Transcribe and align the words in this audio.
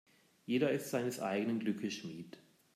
Jeder 0.47 0.71
ist 0.71 0.89
seines 0.89 1.19
eigenen 1.19 1.59
Glückes 1.59 1.93
Schmied. 1.93 2.39